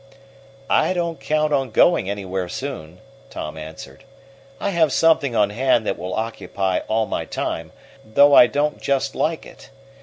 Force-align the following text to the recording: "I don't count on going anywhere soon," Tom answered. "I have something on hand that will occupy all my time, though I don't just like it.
"I 0.67 0.93
don't 0.93 1.19
count 1.19 1.53
on 1.53 1.69
going 1.69 2.09
anywhere 2.09 2.49
soon," 2.49 3.01
Tom 3.29 3.55
answered. 3.55 4.03
"I 4.59 4.71
have 4.71 4.91
something 4.91 5.35
on 5.35 5.51
hand 5.51 5.85
that 5.85 5.99
will 5.99 6.15
occupy 6.15 6.79
all 6.87 7.05
my 7.05 7.23
time, 7.23 7.71
though 8.03 8.33
I 8.33 8.47
don't 8.47 8.81
just 8.81 9.13
like 9.13 9.45
it. 9.45 9.69